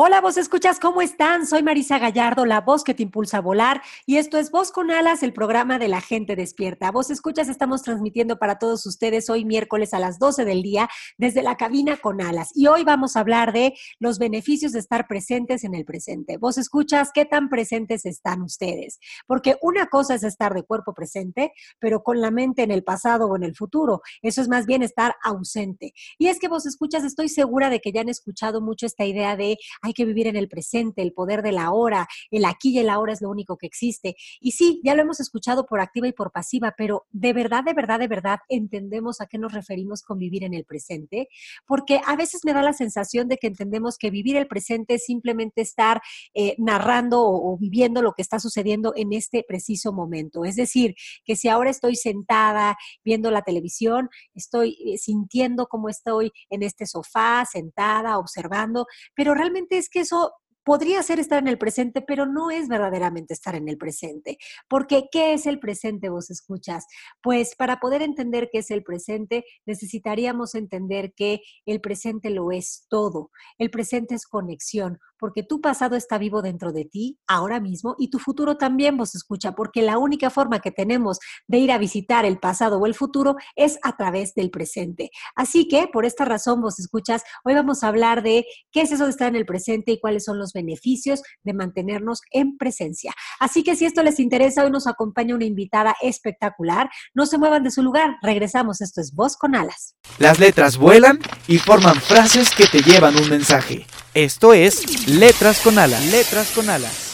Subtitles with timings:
[0.00, 1.44] Hola, vos escuchas, ¿cómo están?
[1.44, 4.92] Soy Marisa Gallardo, la voz que te impulsa a volar, y esto es Voz con
[4.92, 6.92] Alas, el programa de la gente despierta.
[6.92, 11.42] Vos escuchas, estamos transmitiendo para todos ustedes hoy miércoles a las 12 del día desde
[11.42, 12.52] la cabina con alas.
[12.54, 16.36] Y hoy vamos a hablar de los beneficios de estar presentes en el presente.
[16.36, 19.00] Vos escuchas, ¿qué tan presentes están ustedes?
[19.26, 23.26] Porque una cosa es estar de cuerpo presente, pero con la mente en el pasado
[23.26, 24.02] o en el futuro.
[24.22, 25.92] Eso es más bien estar ausente.
[26.18, 29.34] Y es que vos escuchas, estoy segura de que ya han escuchado mucho esta idea
[29.34, 32.78] de hay que vivir en el presente, el poder de la hora, el aquí y
[32.78, 34.16] el ahora es lo único que existe.
[34.40, 37.74] Y sí, ya lo hemos escuchado por activa y por pasiva, pero de verdad, de
[37.74, 41.28] verdad, de verdad entendemos a qué nos referimos con vivir en el presente,
[41.66, 45.04] porque a veces me da la sensación de que entendemos que vivir el presente es
[45.04, 46.00] simplemente estar
[46.34, 50.44] eh, narrando o, viviendo lo que está sucediendo en este preciso momento.
[50.44, 56.32] Es decir, que si ahora estoy sentada viendo la televisión, estoy eh, sintiendo cómo estoy
[56.50, 60.32] en este sofá, sentada, observando, pero realmente es que eso
[60.68, 64.36] podría ser estar en el presente, pero no es verdaderamente estar en el presente.
[64.68, 66.84] Porque, ¿qué es el presente, vos escuchas?
[67.22, 72.84] Pues para poder entender qué es el presente, necesitaríamos entender que el presente lo es
[72.90, 73.30] todo.
[73.56, 78.08] El presente es conexión, porque tu pasado está vivo dentro de ti ahora mismo y
[78.08, 82.24] tu futuro también vos escucha, porque la única forma que tenemos de ir a visitar
[82.24, 85.10] el pasado o el futuro es a través del presente.
[85.34, 89.04] Así que, por esta razón, vos escuchas, hoy vamos a hablar de qué es eso
[89.04, 93.12] de estar en el presente y cuáles son los beneficios de mantenernos en presencia.
[93.40, 96.90] Así que si esto les interesa, hoy nos acompaña una invitada espectacular.
[97.14, 98.80] No se muevan de su lugar, regresamos.
[98.80, 99.94] Esto es Voz con Alas.
[100.18, 103.86] Las letras vuelan y forman frases que te llevan un mensaje.
[104.14, 106.04] Esto es Letras con Alas.
[106.06, 107.07] Letras con Alas.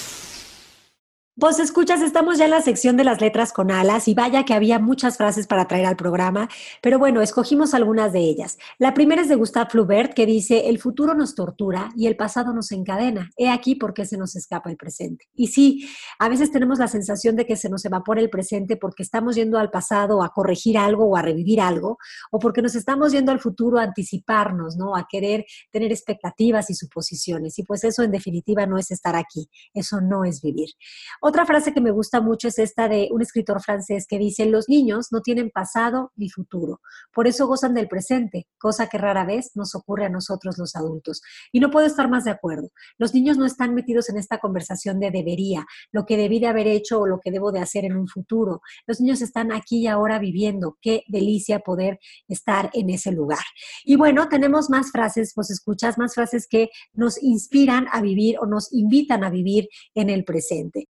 [1.37, 4.55] Vos escuchas, estamos ya en la sección de las letras con alas y vaya que
[4.55, 6.49] había muchas frases para traer al programa,
[6.81, 8.57] pero bueno, escogimos algunas de ellas.
[8.79, 12.55] La primera es de Gustave Flaubert que dice, el futuro nos tortura y el pasado
[12.55, 13.33] nos encadena.
[13.37, 15.29] He aquí por qué se nos escapa el presente.
[15.35, 15.89] Y sí,
[16.21, 19.59] a veces tenemos la sensación de que se nos evapora el presente porque estamos yendo
[19.59, 21.99] al pasado a corregir algo o a revivir algo,
[22.31, 24.95] o porque nos estamos yendo al futuro a anticiparnos, ¿no?
[24.95, 27.59] A querer tener expectativas y suposiciones.
[27.59, 30.69] Y pues eso en definitiva no es estar aquí, eso no es vivir.
[31.27, 34.69] Otra frase que me gusta mucho es esta de un escritor francés que dice, los
[34.69, 36.83] niños no tienen pasado ni futuro,
[37.15, 41.23] por eso gozan del presente, cosa que rara vez nos ocurre a nosotros los adultos.
[41.51, 42.69] Y no puedo estar más de acuerdo.
[42.99, 46.67] Los niños no están metidos en esta conversación de debería, lo que debí de haber
[46.67, 48.61] hecho o lo que debo de hacer en un futuro.
[48.87, 50.77] Los niños están aquí y ahora viviendo.
[50.83, 53.45] Qué delicia poder estar en ese lugar.
[53.83, 58.45] Y bueno, tenemos más frases, vos escuchas, más frases que nos inspiran a vivir o
[58.45, 60.91] nos invitan a vivir en el presente.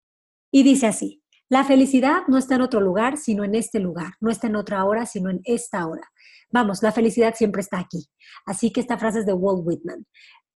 [0.50, 4.30] Y dice así, la felicidad no está en otro lugar, sino en este lugar, no
[4.30, 6.08] está en otra hora, sino en esta hora.
[6.52, 8.08] Vamos, la felicidad siempre está aquí.
[8.46, 10.06] Así que esta frase es de Walt Whitman.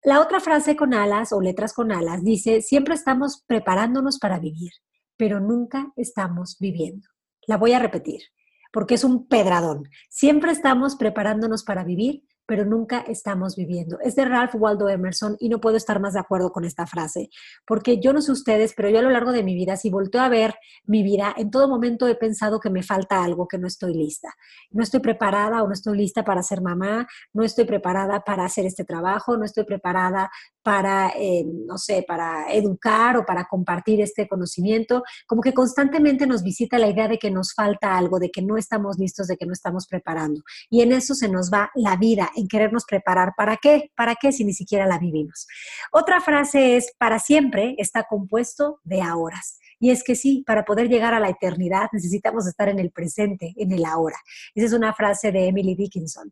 [0.04, 4.72] La otra frase con alas o letras con alas dice, siempre estamos preparándonos para vivir,
[5.16, 7.08] pero nunca estamos viviendo.
[7.48, 8.22] La voy a repetir,
[8.74, 9.84] porque es un pedradón.
[10.10, 13.98] Siempre estamos preparándonos para vivir, pero nunca estamos viviendo.
[14.02, 17.30] Es de Ralph Waldo Emerson y no puedo estar más de acuerdo con esta frase,
[17.66, 20.20] porque yo no sé ustedes, pero yo a lo largo de mi vida, si volteo
[20.20, 23.68] a ver mi vida, en todo momento he pensado que me falta algo, que no
[23.68, 24.34] estoy lista.
[24.70, 28.66] No estoy preparada o no estoy lista para ser mamá, no estoy preparada para hacer
[28.66, 30.30] este trabajo, no estoy preparada
[30.64, 35.04] para, eh, no sé, para educar o para compartir este conocimiento.
[35.28, 38.58] Como que constantemente nos visita la idea de que nos falta algo, de que no
[38.58, 40.42] estamos listos, de que no estamos preparando.
[40.70, 43.34] Y en eso se nos va la vida, en querernos preparar.
[43.36, 43.92] ¿Para qué?
[43.96, 45.48] ¿Para qué si ni siquiera la vivimos?
[45.92, 49.60] Otra frase es, para siempre está compuesto de ahoras.
[49.82, 53.56] Y es que sí, para poder llegar a la eternidad necesitamos estar en el presente,
[53.58, 54.18] en el ahora.
[54.54, 56.32] Esa es una frase de Emily Dickinson.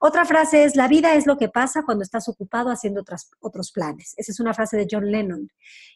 [0.00, 3.72] Otra frase es, la vida es lo que pasa cuando estás ocupado haciendo otras, otros
[3.72, 4.14] planes.
[4.16, 5.50] Esa es una frase de John Lennon.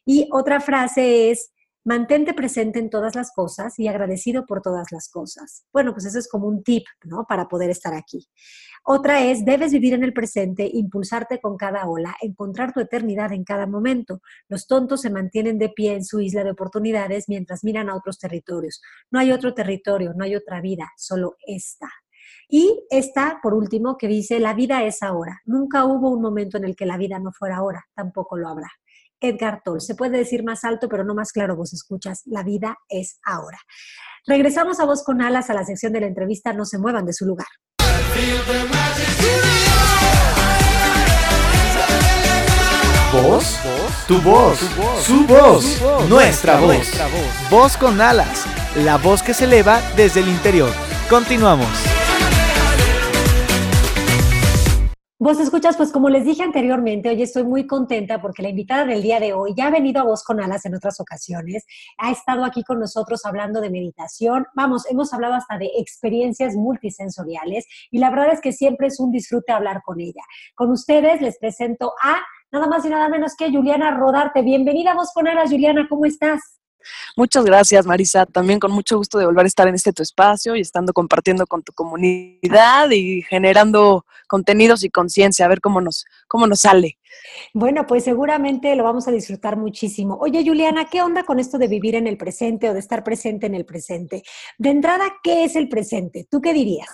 [0.05, 1.53] Y otra frase es,
[1.89, 5.65] mantente presente en todas las cosas y agradecido por todas las cosas.
[5.73, 7.25] Bueno, pues eso es como un tip, ¿no?
[7.27, 8.29] Para poder estar aquí.
[8.85, 13.43] Otra es, debes vivir en el presente, impulsarte con cada ola, encontrar tu eternidad en
[13.43, 14.21] cada momento.
[14.49, 18.19] Los tontos se mantienen de pie en su isla de oportunidades mientras miran a otros
[18.19, 18.83] territorios.
[19.11, 21.89] No hay otro territorio, no hay otra vida, solo esta.
[22.51, 25.41] Y esta, por último, que dice, la vida es ahora.
[25.47, 28.69] Nunca hubo un momento en el que la vida no fuera ahora, tampoco lo habrá.
[29.21, 29.81] Edgar Toll.
[29.81, 33.59] Se puede decir más alto, pero no más claro, vos escuchas, la vida es ahora.
[34.27, 37.13] Regresamos a Voz con Alas a la sección de la entrevista, no se muevan de
[37.13, 37.49] su lugar.
[43.13, 43.59] ¿Voz?
[44.07, 44.59] Tu voz,
[45.03, 46.87] su voz, nuestra voz.
[47.51, 48.45] Voz con alas,
[48.77, 50.71] la voz que se eleva desde el interior.
[51.09, 51.88] Continuamos.
[55.29, 59.03] Vos escuchas, pues como les dije anteriormente, hoy estoy muy contenta porque la invitada del
[59.03, 61.67] día de hoy ya ha venido a Voz con Alas en otras ocasiones,
[61.99, 67.67] ha estado aquí con nosotros hablando de meditación, vamos, hemos hablado hasta de experiencias multisensoriales
[67.91, 70.23] y la verdad es que siempre es un disfrute hablar con ella.
[70.55, 72.17] Con ustedes les presento a
[72.51, 74.41] nada más y nada menos que Juliana Rodarte.
[74.41, 76.41] Bienvenida a Voz con Alas, Juliana, ¿cómo estás?
[77.17, 78.27] Muchas gracias, Marisa.
[78.27, 81.47] También con mucho gusto de volver a estar en este tu espacio y estando compartiendo
[81.47, 86.99] con tu comunidad y generando contenidos y conciencia, a ver cómo nos, cómo nos sale.
[87.55, 90.19] Bueno, pues seguramente lo vamos a disfrutar muchísimo.
[90.21, 93.47] Oye, Juliana, ¿qué onda con esto de vivir en el presente o de estar presente
[93.47, 94.23] en el presente?
[94.59, 96.27] De entrada, ¿qué es el presente?
[96.31, 96.89] ¿Tú qué dirías?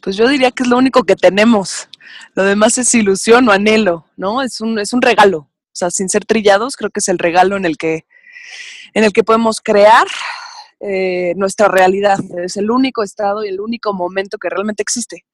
[0.00, 1.88] Pues yo diría que es lo único que tenemos.
[2.34, 4.42] Lo demás es ilusión o anhelo, ¿no?
[4.42, 5.38] Es un, es un regalo.
[5.38, 8.04] O sea, sin ser trillados, creo que es el regalo en el que
[8.94, 10.06] en el que podemos crear
[10.80, 12.18] eh, nuestra realidad.
[12.38, 15.24] Es el único estado y el único momento que realmente existe.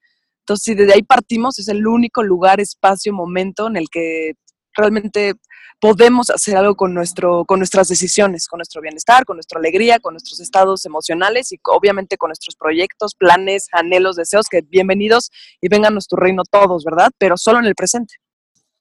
[0.40, 4.34] Entonces, si desde ahí partimos, es el único lugar, espacio, momento en el que
[4.76, 5.34] realmente
[5.80, 10.14] podemos hacer algo con, nuestro, con nuestras decisiones, con nuestro bienestar, con nuestra alegría, con
[10.14, 15.30] nuestros estados emocionales y obviamente con nuestros proyectos, planes, anhelos, deseos, que bienvenidos
[15.60, 17.10] y vengan a nuestro reino todos, ¿verdad?
[17.18, 18.14] Pero solo en el presente.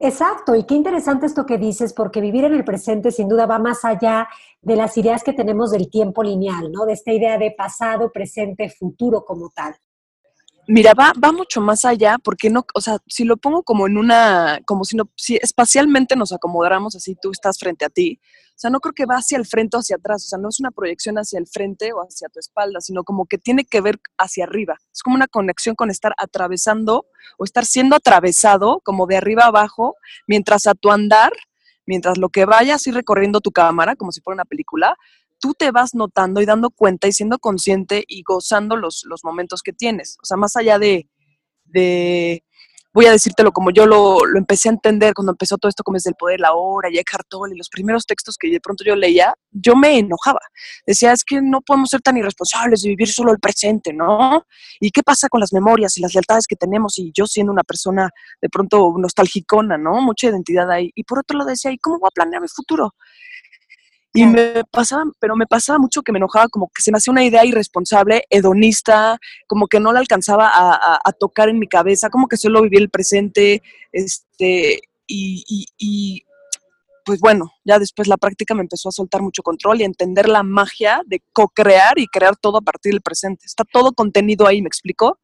[0.06, 3.58] Exacto, y qué interesante esto que dices, porque vivir en el presente sin duda va
[3.58, 4.28] más allá
[4.62, 6.86] de las ideas que tenemos del tiempo lineal, ¿no?
[6.86, 9.74] De esta idea de pasado, presente, futuro como tal.
[10.68, 14.62] Mira, va, mucho más allá, porque no, o sea, si lo pongo como en una,
[14.66, 18.70] como si no, si espacialmente nos acomodáramos así, tú estás frente a ti, o sea,
[18.70, 20.72] no creo que va hacia el frente o hacia atrás, o sea, no es una
[20.72, 24.46] proyección hacia el frente o hacia tu espalda, sino como que tiene que ver hacia
[24.46, 24.78] arriba.
[24.94, 27.08] Es como una conexión con estar atravesando
[27.38, 29.96] o estar siendo atravesado como de arriba abajo,
[30.28, 31.34] mientras a tu andar,
[31.86, 34.96] mientras lo que vayas y recorriendo tu cámara, como si fuera una película,
[35.44, 39.62] tú te vas notando y dando cuenta y siendo consciente y gozando los, los momentos
[39.62, 40.16] que tienes.
[40.24, 41.10] O sea, más allá de,
[41.66, 42.46] de
[42.94, 45.98] voy a decírtelo como yo lo, lo, empecé a entender cuando empezó todo esto como
[45.98, 48.86] es del poder, la hora, y Eckhart Tolle y los primeros textos que de pronto
[48.86, 50.40] yo leía, yo me enojaba.
[50.88, 54.46] Decía, es que no podemos ser tan irresponsables de vivir solo el presente, ¿no?
[54.80, 56.98] ¿Y qué pasa con las memorias y las lealtades que tenemos?
[57.00, 58.10] Y yo siendo una persona
[58.42, 60.00] de pronto nostalgicona, ¿no?
[60.00, 60.90] Mucha identidad ahí.
[60.96, 62.94] Y por otro lado decía, ¿y cómo voy a planear mi futuro?
[64.16, 67.12] Y me pasaba, pero me pasaba mucho que me enojaba, como que se me hacía
[67.12, 72.12] una idea irresponsable, hedonista, como que no la alcanzaba a, a, tocar en mi cabeza,
[72.12, 76.24] como que solo vivía el presente, este, y, y,
[77.06, 80.30] pues bueno, ya después la práctica me empezó a soltar mucho control y a entender
[80.30, 83.46] la magia de co-crear y crear todo a partir del presente.
[83.46, 85.20] Está todo contenido ahí, ¿me explico?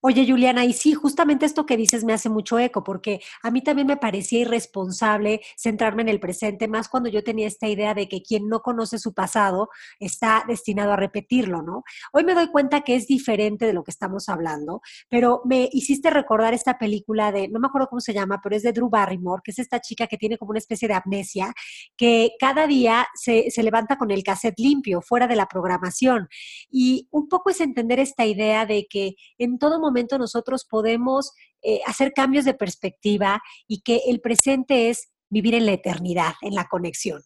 [0.00, 3.62] Oye, Juliana, y sí, justamente esto que dices me hace mucho eco, porque a mí
[3.62, 8.08] también me parecía irresponsable centrarme en el presente, más cuando yo tenía esta idea de
[8.08, 11.82] que quien no conoce su pasado está destinado a repetirlo, ¿no?
[12.12, 16.10] Hoy me doy cuenta que es diferente de lo que estamos hablando, pero me hiciste
[16.10, 19.42] recordar esta película de, no me acuerdo cómo se llama, pero es de Drew Barrymore,
[19.44, 21.52] que es esta chica que tiene como una especie de amnesia,
[21.96, 26.28] que cada día se, se levanta con el cassette limpio, fuera de la programación.
[26.70, 31.32] Y un poco es entender esta idea de que en todo momento momento nosotros podemos
[31.62, 36.54] eh, hacer cambios de perspectiva y que el presente es vivir en la eternidad, en
[36.54, 37.22] la conexión.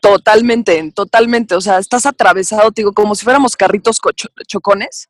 [0.00, 1.54] Totalmente, totalmente.
[1.54, 4.00] O sea, estás atravesado, digo, como si fuéramos carritos
[4.48, 5.08] chocones,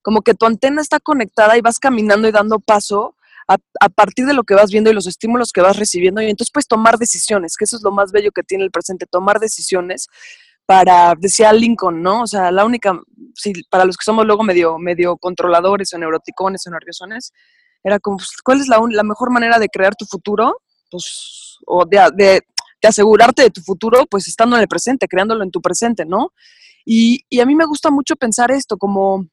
[0.00, 3.16] como que tu antena está conectada y vas caminando y dando paso
[3.48, 6.22] a, a, partir de lo que vas viendo y los estímulos que vas recibiendo.
[6.22, 9.06] Y entonces puedes tomar decisiones, que eso es lo más bello que tiene el presente,
[9.06, 10.06] tomar decisiones
[10.68, 12.24] para, decía Lincoln, ¿no?
[12.24, 13.00] O sea, la única,
[13.34, 17.32] sí, para los que somos luego medio, controladores o neuroticones o nerviosones,
[17.82, 20.60] era como, pues, ¿cuál es la, mejor manera de crear tu futuro?
[20.90, 22.42] Pues, o de,
[22.82, 26.34] asegurarte de tu futuro, pues estando en el presente, creándolo en tu presente, ¿no?
[26.84, 29.26] Y, y a mí me gusta mucho pensar esto, como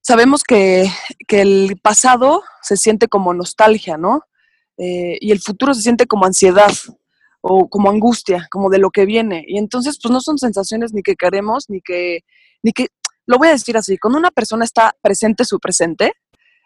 [0.00, 0.90] sabemos que,
[1.28, 4.22] que el pasado se siente como nostalgia, ¿no?
[4.78, 6.72] Eh, y el futuro se siente como ansiedad,
[7.46, 9.44] o como angustia, como de lo que viene.
[9.46, 12.20] Y entonces, pues no son sensaciones ni que queremos, ni que,
[12.62, 12.88] ni que,
[13.26, 16.12] lo voy a decir así, cuando una persona está presente su presente,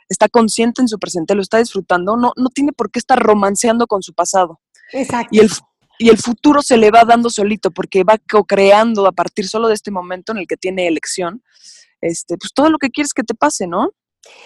[0.09, 3.89] está consciente en su presente, lo está disfrutando, no, no tiene por qué estar romanceando
[3.89, 4.61] con su pasado.
[4.93, 5.31] Exacto.
[5.33, 5.51] Y el,
[5.99, 9.75] y el futuro se le va dando solito porque va co-creando a partir solo de
[9.75, 11.43] este momento en el que tiene elección
[12.01, 13.91] este, pues todo lo que quieres que te pase, ¿no?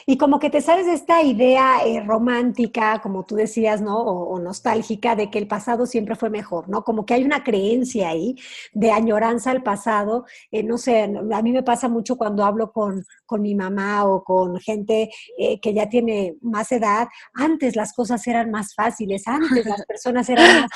[0.07, 3.99] Y como que te sales de esta idea eh, romántica, como tú decías, ¿no?
[3.99, 6.83] O, nostálgica de que el pasado siempre fue mejor, ¿no?
[6.83, 8.37] Como que hay una creencia ahí
[8.73, 10.25] de añoranza al pasado.
[10.51, 14.25] Eh, no sé, a mí me pasa mucho cuando hablo con, con mi mamá o
[14.25, 17.09] con gente eh, que ya tiene más edad.
[17.35, 20.71] Antes las cosas eran más fáciles, antes las personas eran más,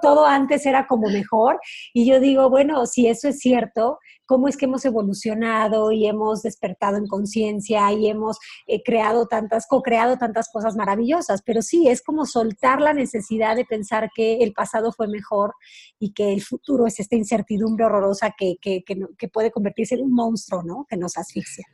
[0.00, 1.60] todo antes era como mejor.
[1.92, 3.98] Y yo digo, bueno, si eso es cierto,
[4.30, 9.66] ¿cómo es que hemos evolucionado y hemos despertado en conciencia y hemos he creado tantas,
[9.66, 14.52] co-creado tantas cosas maravillosas, pero sí, es como soltar la necesidad de pensar que el
[14.52, 15.52] pasado fue mejor
[15.98, 20.12] y que el futuro es esta incertidumbre horrorosa que, que, que, puede convertirse en un
[20.12, 20.86] monstruo, ¿no?
[20.88, 21.66] Que nos asfixia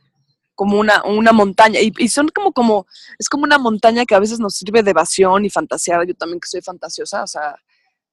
[0.55, 1.79] como una, una montaña.
[1.79, 2.87] Y, y, son como, como,
[3.19, 6.07] es como una montaña que a veces nos sirve de evasión y fantasear.
[6.07, 7.55] Yo también que soy fantasiosa, o sea,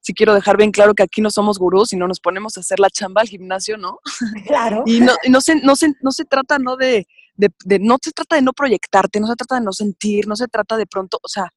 [0.04, 2.60] sí quiero dejar bien claro que aquí no somos gurús y no nos ponemos a
[2.60, 3.98] hacer la chamba al gimnasio, ¿no?
[4.46, 4.82] Claro.
[4.86, 6.76] y no, no, se, no, se, no se trata, ¿no?
[6.76, 7.06] De,
[7.36, 10.46] de, no se trata de no proyectarte, no se trata de no sentir, no se
[10.46, 11.50] trata de pronto, o sea,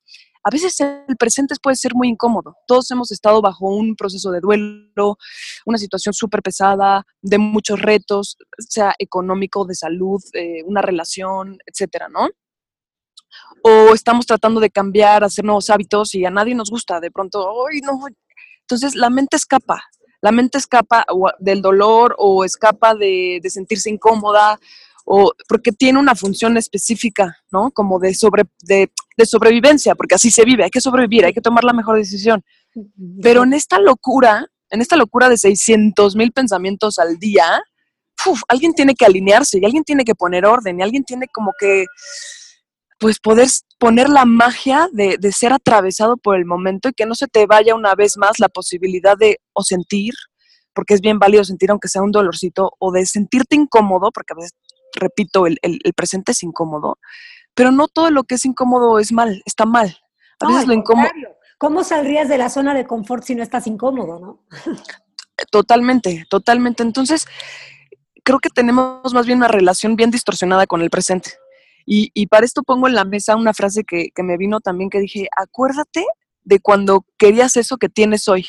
[0.43, 2.55] a veces el presente puede ser muy incómodo.
[2.67, 5.17] Todos hemos estado bajo un proceso de duelo,
[5.65, 12.07] una situación súper pesada, de muchos retos, sea económico, de salud, eh, una relación, etcétera,
[12.07, 12.29] ¿no?
[13.61, 17.01] O estamos tratando de cambiar, hacer nuevos hábitos y a nadie nos gusta.
[17.01, 17.99] De pronto, ¡ay, no!
[18.69, 19.81] Entonces la mente escapa,
[20.21, 21.05] la mente escapa
[21.39, 24.59] del dolor o escapa de, de sentirse incómoda
[25.09, 27.71] o porque tiene una función específica, ¿no?
[27.71, 28.91] Como de, sobre, de,
[29.25, 32.43] sobrevivencia, porque así se vive, hay que sobrevivir, hay que tomar la mejor decisión.
[33.21, 37.61] Pero en esta locura, en esta locura de 600 mil pensamientos al día,
[38.49, 41.85] alguien tiene que alinearse y alguien tiene que poner orden y alguien tiene como que,
[42.99, 43.47] pues, poder
[43.79, 47.45] poner la magia de, de ser atravesado por el momento y que no se te
[47.45, 50.13] vaya una vez más la posibilidad de o sentir,
[50.73, 54.37] porque es bien válido sentir aunque sea un dolorcito, o de sentirte incómodo, porque a
[54.37, 54.53] veces
[54.99, 55.57] repito, el,
[55.95, 56.97] presente es incómodo,
[57.53, 59.97] pero no todo lo que es incómodo es mal, está mal.
[60.39, 61.09] A veces lo incómodo...
[61.57, 64.43] ¿Cómo saldrías de la zona de confort si no estás incómodo, no?
[65.51, 66.81] Totalmente, totalmente.
[66.81, 67.27] Entonces,
[68.23, 71.33] creo que tenemos más bien una relación bien distorsionada con el presente.
[71.89, 74.99] Y, para esto pongo en la mesa una frase que, que, me vino también que
[74.99, 76.05] dije, acuérdate
[76.43, 78.45] de cuando querías eso que tienes hoy.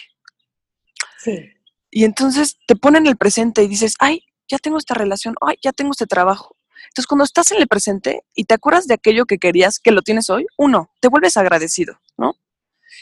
[1.18, 1.48] Sí.
[1.90, 5.72] Y entonces te ponen el presente y dices, ay, ya tengo esta relación, ay, ya
[5.72, 6.56] tengo este trabajo.
[6.88, 10.02] Entonces, cuando estás en el presente y te acuerdas de aquello que querías, que lo
[10.02, 12.34] tienes hoy, uno, te vuelves agradecido, ¿no?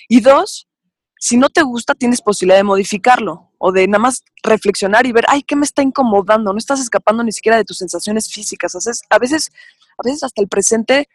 [0.09, 0.69] Y dos,
[1.19, 5.25] si no te gusta, tienes posibilidad de modificarlo o de nada más reflexionar y ver,
[5.28, 6.52] ay, ¿qué me está incomodando?
[6.52, 8.75] No estás escapando ni siquiera de tus sensaciones físicas.
[8.75, 9.50] A veces, a veces,
[9.99, 11.09] a veces hasta el presente,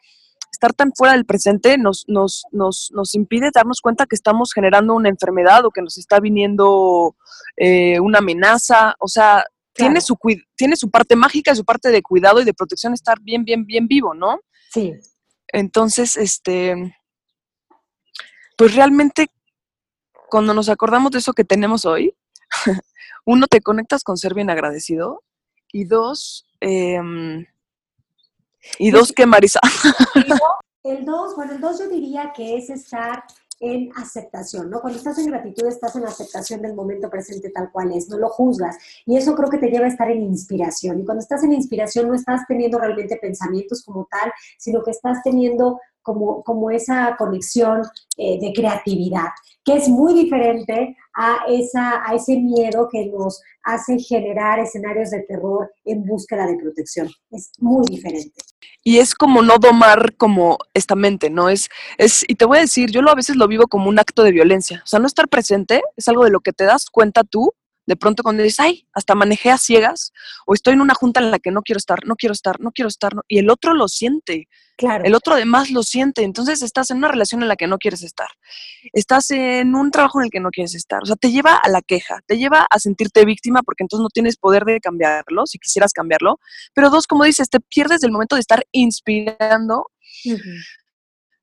[0.51, 4.93] estar tan fuera del presente nos, nos, nos, nos impide darnos cuenta que estamos generando
[4.93, 7.15] una enfermedad o que nos está viniendo
[7.57, 8.95] eh, una amenaza.
[8.99, 10.17] O sea, tiene, su,
[10.55, 13.65] tiene su parte mágica y su parte de cuidado y de protección estar bien, bien,
[13.65, 14.39] bien vivo, ¿no?
[14.71, 14.93] Sí.
[15.47, 16.95] Entonces, este,
[18.57, 19.27] pues realmente
[20.29, 22.15] cuando nos acordamos de eso que tenemos hoy,
[23.25, 25.23] uno, te conectas con ser bien agradecido
[25.73, 27.45] y dos, em,
[28.79, 29.59] y dos, ¿qué, Marisa?
[30.83, 33.23] el dos, bueno, el dos yo diría que es estar
[33.61, 34.81] en aceptación, ¿no?
[34.81, 38.27] Cuando estás en gratitud estás en aceptación del momento presente tal cual es, no lo
[38.27, 38.75] juzgas.
[39.05, 40.99] Y eso creo que te lleva a estar en inspiración.
[40.99, 45.19] Y cuando estás en inspiración no estás teniendo realmente pensamientos como tal, sino que estás
[45.23, 47.81] teniendo como, como esa conexión
[48.17, 49.29] eh, de creatividad,
[49.63, 55.21] que es muy diferente a, esa, a ese miedo que nos hace generar escenarios de
[55.21, 57.09] terror en búsqueda de protección.
[57.29, 58.33] Es muy diferente.
[58.83, 61.49] Y es como no domar como esta mente, ¿no?
[61.49, 63.99] Es, es, y te voy a decir, yo lo, a veces lo vivo como un
[63.99, 64.81] acto de violencia.
[64.83, 67.53] O sea, no estar presente es algo de lo que te das cuenta tú
[67.91, 70.13] de pronto cuando dices, ay, hasta manejé a ciegas,
[70.45, 72.71] o estoy en una junta en la que no quiero estar, no quiero estar, no
[72.71, 74.47] quiero estar, y el otro lo siente.
[74.77, 75.03] Claro.
[75.03, 76.23] El otro además lo siente.
[76.23, 78.29] Entonces estás en una relación en la que no quieres estar.
[78.93, 81.03] Estás en un trabajo en el que no quieres estar.
[81.03, 84.09] O sea, te lleva a la queja, te lleva a sentirte víctima porque entonces no
[84.09, 86.39] tienes poder de cambiarlo, si quisieras cambiarlo.
[86.73, 89.91] Pero dos, como dices, te pierdes del momento de estar inspirando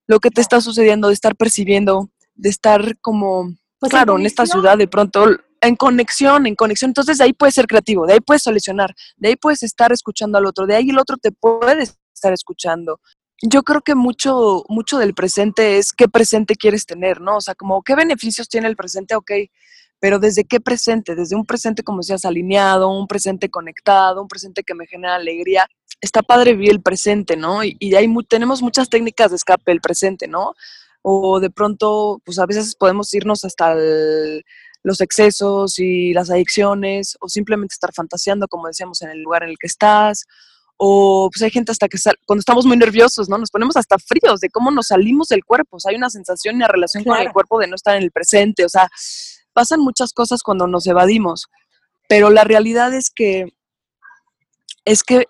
[0.07, 4.47] lo que te está sucediendo, de estar percibiendo, de estar como, pues claro, en esta
[4.47, 5.27] ciudad de pronto
[5.61, 6.91] en conexión, en conexión.
[6.91, 10.39] Entonces de ahí puedes ser creativo, de ahí puedes solucionar, de ahí puedes estar escuchando
[10.39, 11.85] al otro, de ahí el otro te puede
[12.15, 13.01] estar escuchando.
[13.41, 17.37] Yo creo que mucho, mucho del presente es qué presente quieres tener, ¿no?
[17.37, 19.31] O sea, como qué beneficios tiene el presente, ok,
[20.01, 24.63] pero desde qué presente, desde un presente, como decías, alineado, un presente conectado, un presente
[24.65, 25.67] que me genera alegría.
[26.01, 27.65] Está padre vivir el presente, ¿no?
[27.65, 30.55] Y, y ahí tenemos muchas técnicas de escape del presente, ¿no?
[31.03, 34.45] O de pronto, pues a veces podemos irnos hasta el,
[34.89, 39.51] los excesos y las adicciones, o simplemente estar fantaseando, como decíamos, en el lugar en
[39.51, 40.25] el que estás,
[40.79, 43.37] o pues hay gente hasta que cuando estamos muy nerviosos, ¿no?
[43.37, 46.55] Nos ponemos hasta fríos de cómo nos salimos del cuerpo, o sea, hay una sensación
[46.55, 48.89] y una relación con el cuerpo de no estar en el presente, o sea,
[49.53, 51.49] pasan muchas cosas cuando nos evadimos,
[52.09, 53.53] pero la realidad es que
[54.85, 55.27] es que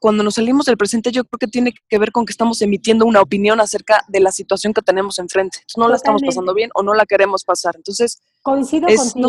[0.00, 3.06] cuando nos salimos del presente yo creo que tiene que ver con que estamos emitiendo
[3.06, 5.58] una opinión acerca de la situación que tenemos enfrente.
[5.76, 7.76] no la estamos pasando bien o no la queremos pasar.
[7.76, 9.28] Entonces, coincido es, contigo.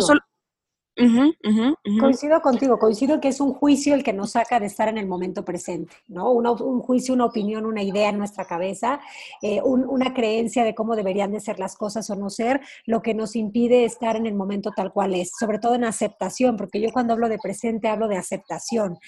[2.00, 5.06] Coincido contigo, coincido que es un juicio el que nos saca de estar en el
[5.06, 6.32] momento presente, ¿no?
[6.32, 9.00] un juicio, una opinión, una idea en nuestra cabeza,
[9.42, 13.14] eh, una creencia de cómo deberían de ser las cosas o no ser, lo que
[13.14, 16.90] nos impide estar en el momento tal cual es, sobre todo en aceptación, porque yo
[16.92, 18.98] cuando hablo de presente hablo de aceptación.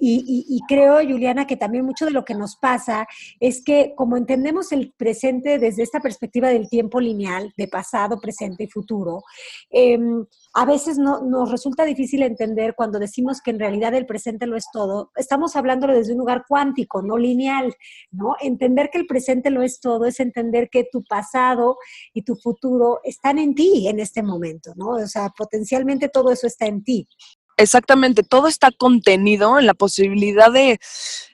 [0.00, 3.08] Y, creo, Juliana, que también mucho de lo que nos pasa
[3.40, 8.64] es que como entendemos el presente desde esta perspectiva del tiempo lineal, de pasado, presente
[8.64, 9.24] y futuro,
[9.70, 10.24] em,
[10.54, 14.56] a veces no, nos resulta difícil entender cuando decimos que en realidad el presente lo
[14.56, 15.10] es todo.
[15.16, 17.74] Estamos hablándolo desde un lugar cuántico, no lineal,
[18.10, 18.34] ¿no?
[18.40, 21.76] Entender que el presente lo es todo es entender que tu pasado
[22.12, 24.90] y tu futuro están en ti en este momento, ¿no?
[24.90, 27.06] O sea, potencialmente todo eso está en ti.
[27.58, 30.78] Exactamente, todo está contenido en la posibilidad de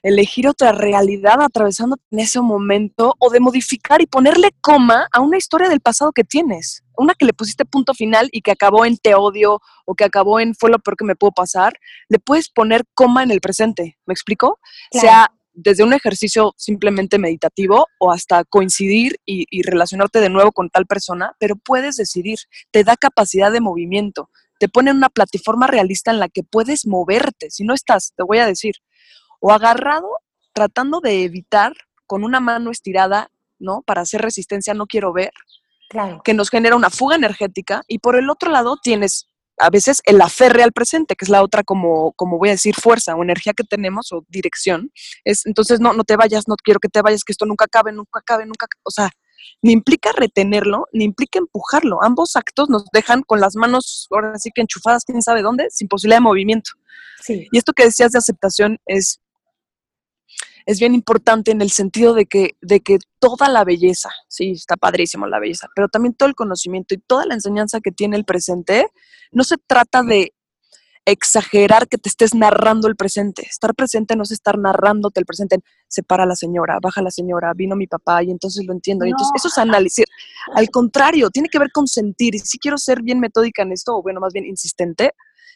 [0.01, 5.37] elegir otra realidad atravesando en ese momento o de modificar y ponerle coma a una
[5.37, 6.83] historia del pasado que tienes.
[6.97, 10.39] Una que le pusiste punto final y que acabó en te odio o que acabó
[10.39, 11.73] en fue lo peor que me pudo pasar,
[12.09, 13.99] le puedes poner coma en el presente.
[14.07, 14.59] ¿Me explico?
[14.91, 20.71] Sea desde un ejercicio simplemente meditativo o hasta coincidir y, y relacionarte de nuevo con
[20.71, 22.39] tal persona, pero puedes decidir,
[22.71, 27.51] te da capacidad de movimiento te ponen una plataforma realista en la que puedes moverte.
[27.51, 28.75] Si no estás, te voy a decir,
[29.39, 30.07] o agarrado
[30.53, 31.73] tratando de evitar
[32.07, 33.81] con una mano estirada, ¿no?
[33.81, 35.31] Para hacer resistencia, no quiero ver,
[35.89, 36.21] claro.
[36.23, 37.83] que nos genera una fuga energética.
[37.87, 41.43] Y por el otro lado tienes a veces el aferre al presente, que es la
[41.43, 44.91] otra como, como voy a decir, fuerza o energía que tenemos o dirección.
[45.23, 47.91] Es, entonces, no, no te vayas, no quiero que te vayas, que esto nunca acabe,
[47.91, 49.09] nunca acabe, nunca, o sea,
[49.61, 52.03] ni implica retenerlo, ni implica empujarlo.
[52.03, 55.87] Ambos actos nos dejan con las manos, ahora sí que enchufadas, quién sabe dónde, sin
[55.87, 56.71] posibilidad de movimiento.
[57.27, 59.19] Y esto que decías de aceptación es,
[60.67, 64.77] es bien importante en el sentido de que, de que toda la belleza, sí, está
[64.77, 68.25] padrísimo la belleza, pero también todo el conocimiento y toda la enseñanza que tiene el
[68.25, 68.87] presente,
[69.31, 70.34] no se trata de
[71.05, 73.43] exagerar que te estés narrando el presente.
[73.43, 75.59] Estar presente no es estar narrándote el presente.
[75.87, 79.05] Se para la señora, baja la señora, vino mi papá y entonces lo entiendo.
[79.05, 80.05] Y entonces eso es análisis.
[80.55, 82.35] Al contrario, tiene que ver con sentir.
[82.35, 85.11] Y si quiero ser bien metódica en esto, o bueno, más bien insistente,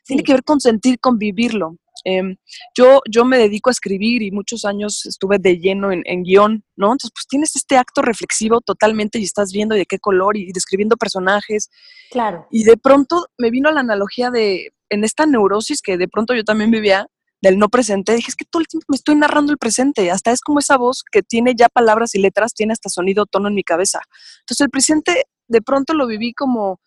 [0.05, 1.75] tiene que ver con sentir, con vivirlo.
[2.05, 2.37] Em,
[2.77, 6.63] yo, yo me dedico a escribir y muchos años estuve de lleno en, en, guion,
[6.77, 6.87] ¿no?
[6.87, 10.95] Entonces, pues tienes este acto reflexivo totalmente y estás viendo de qué color y describiendo
[10.95, 11.69] personajes.
[12.09, 12.47] Claro.
[12.51, 16.43] Y de pronto me vino la analogía de, en esta neurosis que de pronto yo
[16.43, 17.07] también vivía,
[17.41, 20.31] del no presente, dije, es que todo el tiempo me estoy narrando el presente, hasta
[20.31, 23.55] es como esa voz que tiene ya palabras y letras, tiene hasta sonido, tono en
[23.55, 24.01] mi cabeza.
[24.41, 26.79] Entonces el presente de pronto lo viví como,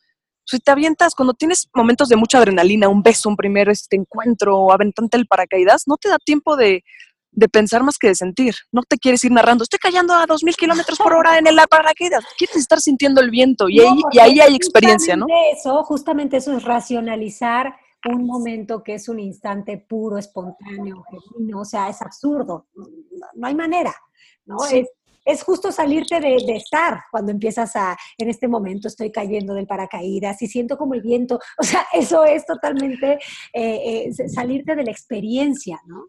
[0.45, 4.73] si te avientas, cuando tienes momentos de mucha adrenalina, un beso, un primer este encuentro,
[4.73, 6.85] aventante el paracaídas, no te da tiempo de,
[7.31, 8.55] de pensar más que de sentir.
[8.71, 12.25] No te quieres ir narrando, estoy cayendo a 2.000 kilómetros por hora en el paracaídas.
[12.37, 15.27] Quieres estar sintiendo el viento y, ahí, y ahí hay experiencia, ¿no?
[15.53, 17.75] Eso, justamente eso es racionalizar
[18.11, 22.67] un momento que es un instante puro, espontáneo, genuino, o sea, es absurdo,
[23.35, 23.95] no hay manera,
[24.45, 24.57] ¿no?
[25.25, 30.43] Es, justo salirte de, estar cuando empiezas a, en este momento estoy cayendo del paracaídas
[30.43, 33.19] y siento como el viento, o sea, eso es totalmente
[33.53, 36.07] eh, eh, salirte de la experiencia, ¿no?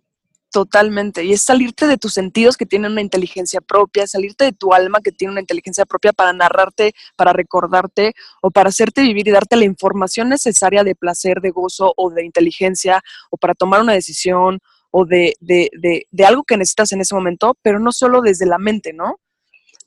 [0.54, 1.26] Totalmente.
[1.26, 5.02] Y es salirte de tus sentidos que tienen una inteligencia propia, salirte de tu alma
[5.02, 9.56] que tiene una inteligencia propia para narrarte, para recordarte o para hacerte vivir y darte
[9.56, 14.60] la información necesaria de placer, de gozo o de inteligencia o para tomar una decisión
[14.92, 15.72] o de, de,
[16.12, 19.20] de, algo que necesitas en ese momento, pero no solo desde la mente, ¿no?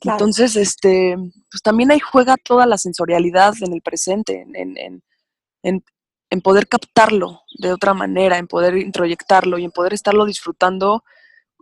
[0.01, 1.15] Entonces, este,
[1.49, 5.01] pues también ahí juega toda la sensorialidad en el presente, en, en,
[5.63, 5.83] en,
[6.29, 11.03] en poder captarlo de otra manera, en poder introyectarlo y en poder estarlo disfrutando,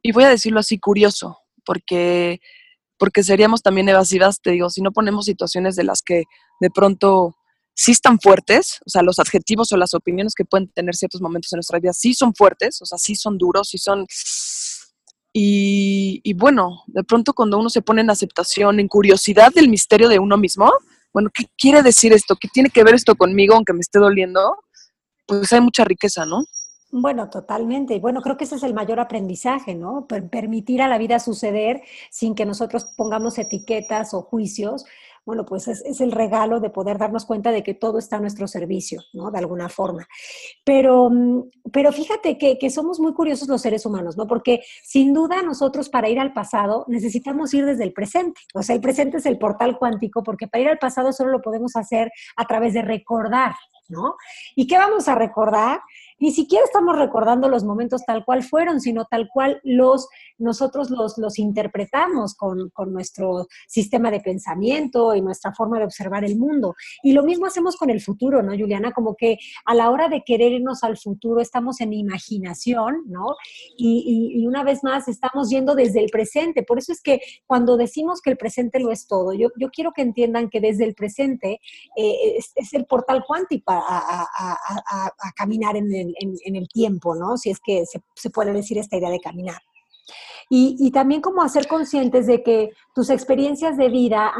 [0.01, 2.39] y voy a decirlo así, curioso, porque,
[2.97, 6.23] porque seríamos también evasivas, te digo, si no ponemos situaciones de las que
[6.59, 7.35] de pronto
[7.73, 11.51] sí están fuertes, o sea, los adjetivos o las opiniones que pueden tener ciertos momentos
[11.53, 14.05] en nuestra vida sí son fuertes, o sea, sí son duros, sí son...
[15.33, 20.07] Y, y bueno, de pronto cuando uno se pone en aceptación, en curiosidad del misterio
[20.07, 20.71] de uno mismo,
[21.15, 22.35] bueno, ¿qué quiere decir esto?
[22.35, 24.57] ¿Qué tiene que ver esto conmigo, aunque me esté doliendo?
[25.25, 26.43] Pues hay mucha riqueza, ¿no?
[26.91, 27.97] Bueno, totalmente.
[27.99, 30.07] Bueno, creo que ese es el mayor aprendizaje, ¿no?
[30.29, 34.83] permitir a la vida suceder sin que nosotros pongamos etiquetas o juicios,
[35.25, 38.47] bueno, pues es, el regalo de poder darnos cuenta de que todo está a nuestro
[38.47, 39.31] servicio, ¿no?
[39.31, 40.07] De alguna forma.
[40.63, 44.27] Pero, mm, pero fíjate que, que somos muy curiosos los seres humanos, ¿no?
[44.27, 48.41] Porque sin duda nosotros para ir al pasado necesitamos ir desde el presente.
[48.53, 51.41] O sea, el presente es el portal cuántico porque para ir al pasado solo lo
[51.41, 53.55] podemos hacer a través de recordar,
[53.89, 54.15] ¿no?
[54.55, 55.81] ¿Y qué vamos a recordar?
[56.17, 61.17] Ni siquiera estamos recordando los momentos tal cual fueron, sino tal cual los, nosotros los,
[61.17, 66.75] los interpretamos con, nuestro sistema de pensamiento y nuestra forma de observar el mundo.
[67.03, 68.93] Y lo mismo hacemos con el futuro, ¿no, Juliana?
[68.93, 73.35] Como que a la hora de querer irnos al futuro estamos en imaginación, ¿no?
[73.77, 76.61] Y, una vez más estamos yendo desde el presente.
[76.61, 79.91] Por eso es que cuando decimos que el presente lo es todo, yo, yo quiero
[79.91, 81.59] que entiendan que desde el presente
[81.97, 87.37] eh, es, el portal cuántico a, a caminar en el en, el tiempo, ¿no?
[87.37, 89.61] Si es que se, puede decir esta idea de caminar.
[90.47, 94.31] Y, también como hacer conscientes de que tus experiencias de vida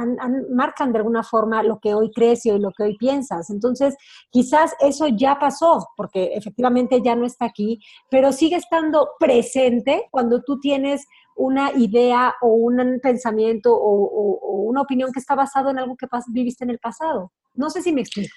[0.51, 3.49] marcan de alguna forma lo que hoy crees y lo que hoy piensas.
[3.49, 3.95] Entonces,
[4.30, 7.80] quizás eso ya pasó, porque efectivamente ya no está aquí,
[8.12, 14.82] pero sigue estando presente cuando tú tienes una idea o un pensamiento o, o una
[14.82, 17.32] opinión que está basado en algo que viviste en el pasado.
[17.56, 18.36] No sé si me explico.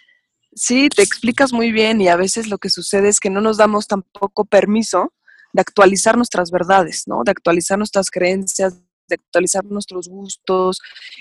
[0.59, 3.59] Sí, te explicas muy bien y a veces lo que sucede es que no nos
[3.59, 5.13] damos tampoco permiso
[5.53, 7.23] de actualizar nuestras verdades, ¿no?
[7.25, 8.75] De actualizar nuestras creencias,
[9.09, 10.81] de actualizar nuestros gustos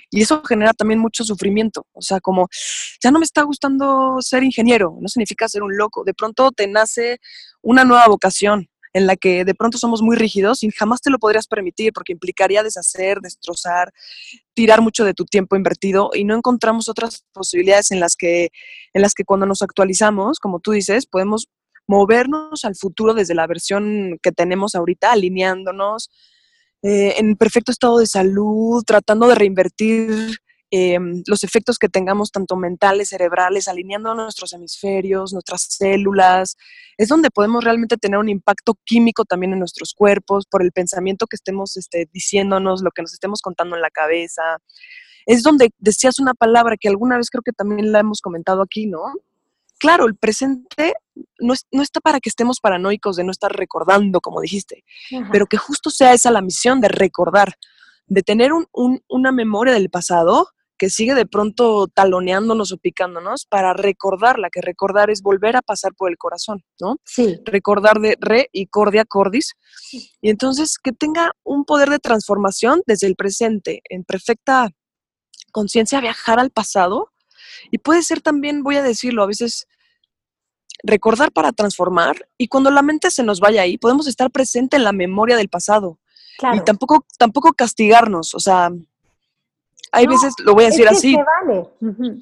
[0.10, 2.50] y eso genera también mucho sufrimiento, o sea, como
[3.02, 6.68] ya no me está gustando ser ingeniero, no significa ser un loco, de pronto te
[6.68, 7.20] nace
[7.62, 11.20] una nueva vocación, en la que de pronto somos muy rígidos y jamás te lo
[11.20, 13.94] podrías permitir porque implicaría deshacer, destrozar,
[14.54, 18.50] tirar mucho de tu tiempo invertido y no encontramos otras posibilidades en las que,
[18.94, 21.48] en las que cuando nos actualizamos, como tú dices, podemos
[21.88, 26.10] movernos al futuro desde la versión que tenemos ahorita, alineándonos
[26.82, 30.38] eh, en perfecto estado de salud, tratando de reinvertir
[30.70, 36.58] Em, los efectos que tengamos tanto mentales, cerebrales, alineando nuestros hemisferios, nuestras células.
[36.98, 41.26] Es donde podemos realmente tener un impacto químico también en nuestros cuerpos por el pensamiento
[41.26, 44.42] que estemos este, diciéndonos, lo que nos estemos contando en la cabeza.
[45.26, 48.88] Es donde decías una palabra que alguna vez creo que también la hemos comentado aquí,
[48.88, 49.04] ¿no?
[49.80, 50.96] Claro, el presente
[51.40, 54.84] no, está para que estemos paranoicos de no estar recordando, como dijiste,
[55.32, 57.54] pero que justo sea esa la misión de recordar,
[58.08, 64.50] de tener una memoria del pasado que sigue de pronto taloneándonos o picándonos para recordarla,
[64.50, 66.98] que recordar es volver a pasar por el corazón, ¿no?
[67.06, 67.40] Sí.
[67.46, 69.54] Recordar de re y cordia cordis.
[70.22, 74.70] Y entonces que tenga un poder de transformación desde el presente, en perfecta
[75.52, 77.12] conciencia, viajar al pasado.
[77.72, 79.68] Y puede ser también, voy a decirlo, a veces
[80.84, 84.84] recordar para transformar y cuando la mente se nos vaya ahí, podemos estar presente en
[84.84, 86.00] la memoria del pasado.
[86.54, 88.70] Y tampoco, tampoco castigarnos, o sea,
[89.92, 91.16] hay veces, lo voy a decir así.
[91.16, 91.70] Se vale.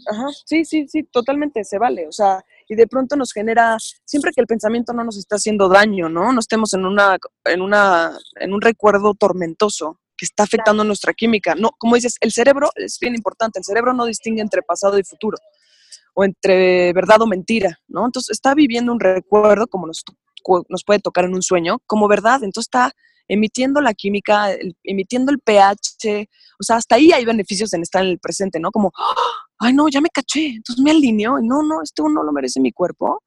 [0.09, 2.07] Ajá, sí, sí, sí, totalmente se vale.
[2.07, 5.67] O sea, y de pronto nos genera, siempre que el pensamiento no nos está haciendo
[5.67, 6.31] daño, ¿no?
[6.31, 11.55] No estemos en una, en una, en un recuerdo tormentoso que está afectando nuestra química.
[11.55, 13.59] No, como dices, el cerebro es bien importante.
[13.59, 15.37] El cerebro no distingue entre pasado y futuro
[16.15, 18.05] o entre verdad o mentira, ¿no?
[18.05, 20.03] Entonces está viviendo un recuerdo como nos,
[20.69, 22.43] nos puede tocar en un sueño, como verdad.
[22.43, 22.93] Entonces está
[23.27, 24.49] emitiendo la química,
[24.83, 26.27] emitiendo el pH,
[26.59, 28.71] o sea, hasta ahí hay beneficios en estar en el presente, ¿no?
[28.71, 28.91] Como,
[29.59, 32.71] ay, no, ya me caché, entonces me alineo, no, no, esto no lo merece mi
[32.71, 33.21] cuerpo.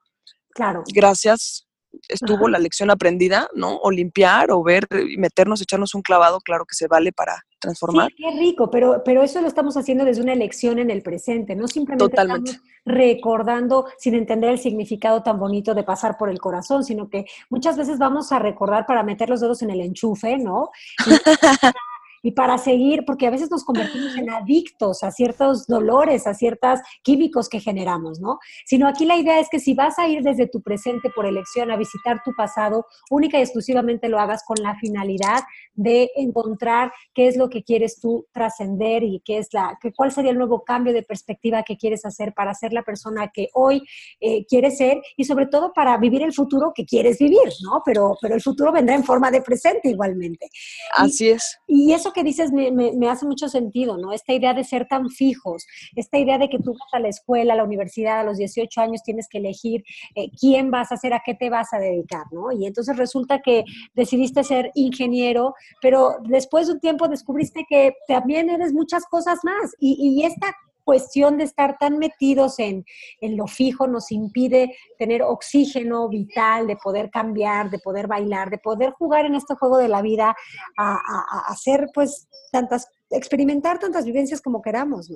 [0.50, 0.82] Claro.
[0.92, 1.66] Gracias,
[2.08, 3.76] estuvo la lección aprendida, ¿no?
[3.76, 8.08] O limpiar, o ver, meternos, echarnos un clavado, claro que se vale para transformar.
[8.08, 11.56] Sí, qué rico, pero, pero eso lo estamos haciendo desde una elección en el presente,
[11.56, 16.84] no simplemente estamos recordando sin entender el significado tan bonito de pasar por el corazón,
[16.84, 20.70] sino que muchas veces vamos a recordar para meter los dedos en el enchufe, ¿no?
[21.97, 21.97] y
[22.32, 27.48] para seguir, porque a veces nos convertimos en adictos a ciertos dolores, a ciertos químicos
[27.48, 28.38] que generamos, ¿no?
[28.66, 31.70] Sino aquí la idea es que si vas a ir desde tu presente por elección
[31.70, 35.40] a visitar tu pasado, única y exclusivamente lo hagas con la finalidad
[35.74, 40.12] de encontrar qué es lo que quieres tú trascender y qué es la, que, cuál
[40.12, 43.82] sería el nuevo cambio de perspectiva que quieres hacer para ser la persona que hoy
[44.20, 47.82] eh, quieres ser y sobre todo para vivir el futuro que quieres vivir, ¿no?
[47.84, 50.48] Pero, pero el futuro vendrá en forma de presente igualmente.
[50.96, 51.58] Así es.
[51.66, 54.12] Y eso que dices me, hace mucho sentido, ¿no?
[54.12, 57.54] Esta idea de ser tan fijos, esta idea de que tú vas a la escuela,
[57.54, 61.12] a la universidad, a los 18 años tienes que elegir eh, quién vas a ser,
[61.12, 62.52] a qué te vas a dedicar, ¿no?
[62.52, 68.50] Y entonces resulta que decidiste ser ingeniero, pero después de un tiempo descubriste que también
[68.50, 69.74] eres muchas cosas más.
[69.80, 70.54] Y esta
[70.88, 72.86] cuestión de estar tan metidos en,
[73.20, 78.92] lo fijo nos impide tener oxígeno vital, de poder cambiar, de poder bailar, de poder
[78.92, 80.34] jugar en este juego de la vida,
[80.78, 85.10] a, hacer pues tantas, experimentar tantas vivencias como queramos.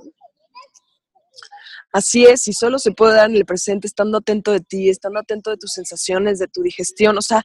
[1.91, 5.21] Así es, y solo se puede dar en el presente estando atento de ti, estando
[5.21, 7.17] atento de tus sensaciones, de tu digestión.
[7.17, 7.45] O sea,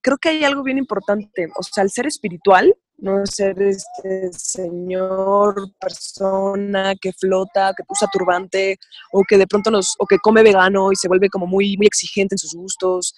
[0.00, 1.48] creo que hay algo bien importante.
[1.58, 8.78] O sea, el ser espiritual, no ser este señor, persona que flota, que usa turbante,
[9.12, 11.86] o que de pronto nos, o que come vegano y se vuelve como muy, muy
[11.86, 13.14] exigente en sus gustos.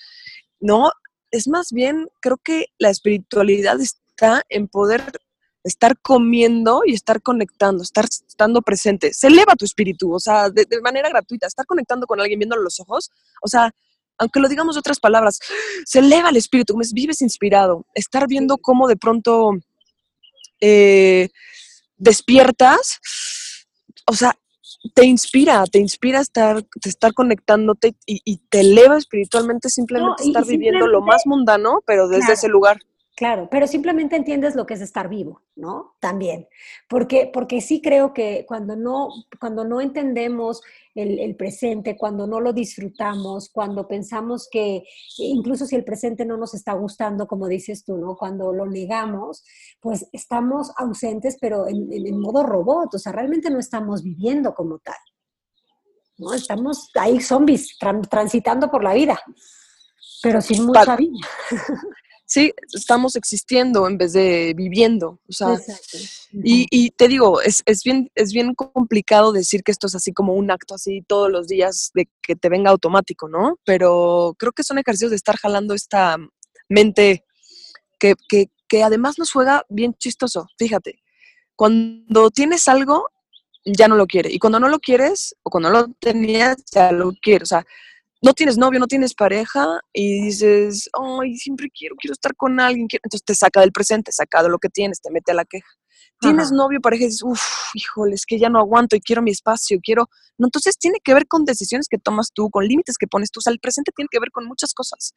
[0.61, 0.91] No,
[1.31, 5.03] es más bien, creo que la espiritualidad está en poder
[5.65, 9.13] estar comiendo y estar conectando, estar estando presente.
[9.13, 12.81] Se eleva tu espíritu, o sea, de, manera gratuita, estar conectando con alguien viéndolo los
[12.81, 13.11] ojos,
[13.43, 13.71] o sea,
[14.21, 15.39] aunque lo digamos de otras palabras,
[15.85, 19.53] se eleva el espíritu, vives inspirado, estar viendo cómo de pronto
[20.61, 21.29] eh,
[21.97, 23.01] despiertas,
[24.07, 24.37] o sea,
[24.95, 31.01] te inspira, te inspira estar, estar conectándote y, te eleva espiritualmente simplemente estar viviendo lo
[31.01, 32.79] más mundano, pero desde ese lugar.
[33.19, 35.97] Claro, pero simplemente entiendes lo que es estar vivo, ¿no?
[35.99, 36.47] También.
[36.89, 39.09] Porque, porque sí creo que cuando no,
[39.41, 40.63] cuando no entendemos
[40.95, 44.85] el, presente, cuando no lo disfrutamos, cuando pensamos que
[45.17, 48.15] incluso si el presente no nos está gustando, como dices tú, ¿no?
[48.17, 49.43] Cuando lo negamos,
[49.81, 54.79] pues estamos ausentes, pero en, en, modo robot, o sea, realmente no estamos viviendo como
[54.79, 54.95] tal.
[56.19, 56.35] ¿no?
[56.35, 57.77] Estamos ahí zombies
[58.09, 59.21] transitando por la vida,
[60.23, 61.19] pero sin mucha vida.
[62.29, 65.19] sí, estamos existiendo en vez de viviendo.
[65.29, 65.59] O sea,
[66.31, 70.51] y, te digo, es, bien, es bien complicado decir que esto es así como un
[70.51, 73.59] acto así todos los días de que te venga automático, ¿no?
[73.65, 76.17] Pero creo que son ejercicios de estar jalando esta
[76.69, 77.25] mente
[77.99, 80.47] que, que, que además nos juega bien chistoso.
[80.59, 81.03] Fíjate,
[81.57, 83.09] cuando tienes algo,
[83.65, 84.31] ya no lo quiere.
[84.31, 87.45] Y cuando no lo quieres, o cuando no lo tenías, ya lo quieres.
[87.45, 87.67] O sea,
[88.21, 92.89] no tienes novio, no tienes pareja y dices, ay, siempre quiero, quiero estar con alguien.
[92.91, 95.69] Entonces te saca del presente, saca de lo que tienes, te mete a la queja.
[96.21, 97.41] Tienes novio, pareja y dices, uff,
[97.75, 100.09] híjole, es que ya no aguanto y quiero mi espacio, quiero.
[100.37, 103.39] No, entonces tiene que ver con decisiones que tomas tú, con límites que pones tú.
[103.39, 105.15] O sea, el presente tiene que ver con muchas cosas.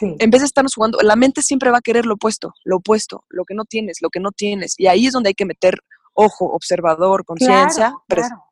[0.00, 3.24] En vez de estarnos jugando, la mente siempre va a querer lo opuesto, lo opuesto,
[3.30, 4.74] lo que no tienes, lo que no tienes.
[4.76, 5.78] Y ahí es donde hay que meter
[6.12, 8.44] ojo, observador, conciencia, claro,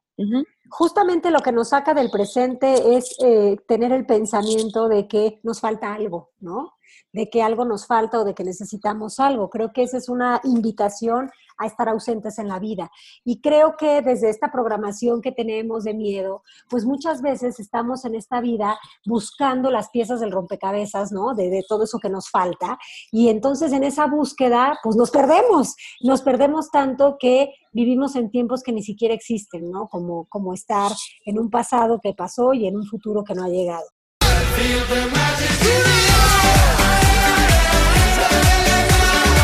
[0.70, 5.60] Justamente lo que nos saca del presente es eh, tener el pensamiento de que nos
[5.60, 6.74] falta algo, ¿no?
[7.12, 9.50] De que algo nos falta o de que necesitamos algo.
[9.50, 11.30] Creo que esa es una invitación
[11.60, 12.90] a estar ausentes en la vida.
[13.24, 18.14] Y creo que desde esta programación que tenemos de miedo, pues muchas veces estamos en
[18.14, 21.34] esta vida buscando las piezas del rompecabezas, ¿no?
[21.34, 22.78] De, todo eso que nos falta.
[23.12, 28.62] Y entonces en esa búsqueda, pues nos perdemos, nos perdemos tanto que vivimos en tiempos
[28.62, 29.88] que ni siquiera existen, ¿no?
[29.88, 30.90] Como, como estar
[31.26, 33.84] en un pasado que pasó y en un futuro que no ha llegado.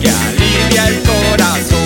[0.00, 1.78] que alivia el corazón.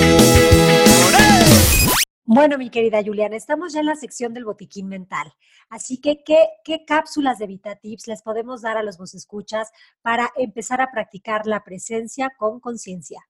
[2.24, 5.32] Bueno, mi querida Juliana, estamos ya en la sección del botiquín mental.
[5.68, 9.70] Así que, ¿qué, qué cápsulas de VitaTips les podemos dar a los vos escuchas
[10.00, 13.20] para empezar a practicar la presencia con conciencia?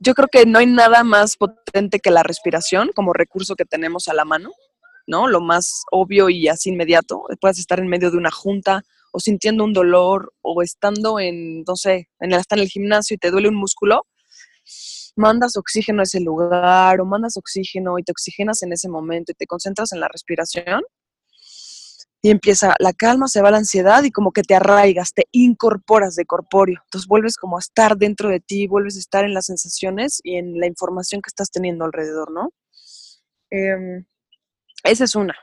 [0.00, 4.08] Yo creo que no hay nada más potente que la respiración como recurso que tenemos
[4.08, 4.50] a la mano.
[5.08, 5.26] ¿no?
[5.26, 7.24] Lo más obvio y así inmediato.
[7.40, 11.74] Puedes estar en medio de una junta o sintiendo un dolor o estando en, no
[11.74, 14.06] sé, en el, hasta en el gimnasio y te duele un músculo,
[15.16, 19.34] mandas oxígeno a ese lugar o mandas oxígeno y te oxigenas en ese momento y
[19.34, 20.82] te concentras en la respiración
[22.20, 26.16] y empieza la calma, se va la ansiedad y como que te arraigas, te incorporas
[26.16, 26.80] de corpóreo.
[26.84, 30.36] Entonces vuelves como a estar dentro de ti, vuelves a estar en las sensaciones y
[30.36, 32.52] en la información que estás teniendo alrededor, ¿no?
[33.50, 34.04] Em,
[34.82, 35.36] esa es una,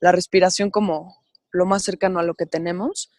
[0.00, 1.16] la respiración como
[1.52, 3.10] lo más cercano a lo que tenemos.